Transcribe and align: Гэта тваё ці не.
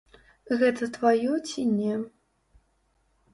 Гэта 0.61 0.87
тваё 0.95 1.35
ці 1.51 1.67
не. 1.75 1.93